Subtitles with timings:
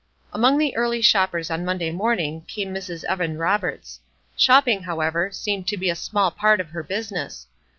[0.33, 3.03] Among the early shoppers on Monday morning came Mrs.
[3.03, 3.99] Evan Roberts.
[4.35, 7.45] Shopping, however, seemed to be a small part of her business.